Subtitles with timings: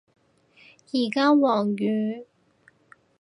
[0.93, 2.25] 而家黃雨